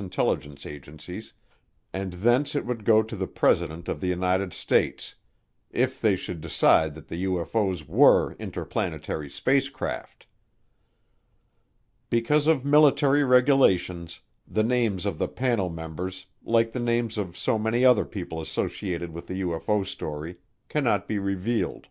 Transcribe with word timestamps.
intelligence 0.00 0.66
agencies, 0.66 1.32
and 1.92 2.14
thence 2.14 2.56
it 2.56 2.66
would 2.66 2.84
go 2.84 3.00
to 3.00 3.14
the 3.14 3.28
President 3.28 3.88
of 3.88 4.00
the 4.00 4.08
United 4.08 4.52
States 4.52 5.14
if 5.70 6.00
they 6.00 6.16
should 6.16 6.40
decide 6.40 6.96
that 6.96 7.06
the 7.06 7.22
UFO's 7.22 7.86
were 7.86 8.32
interplanetary 8.40 9.30
spacecraft. 9.30 10.26
Because 12.10 12.48
of 12.48 12.64
military 12.64 13.22
regulations, 13.22 14.18
the 14.48 14.64
names 14.64 15.06
of 15.06 15.16
the 15.18 15.28
panel 15.28 15.70
members, 15.70 16.26
like 16.42 16.72
the 16.72 16.80
names 16.80 17.16
of 17.16 17.38
so 17.38 17.56
many 17.56 17.84
other 17.84 18.04
people 18.04 18.40
associated 18.40 19.12
with 19.12 19.28
the 19.28 19.42
UFO 19.42 19.86
story, 19.86 20.38
cannot 20.68 21.06
be 21.06 21.20
revealed. 21.20 21.86